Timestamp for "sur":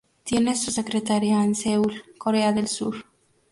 2.67-3.05